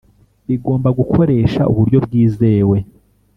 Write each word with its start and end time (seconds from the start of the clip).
bigomba 0.47 0.89
gukoresha 0.99 1.61
uburyo 1.71 1.97
bwizewe 2.05 2.77